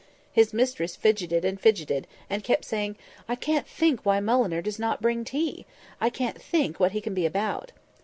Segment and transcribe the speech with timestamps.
[0.31, 2.97] His mistress fidgeted and fidgeted, and kept saying,
[3.29, 5.67] "I can't think why Mulliner does not bring tea.
[5.99, 7.71] I can't think what he can be about."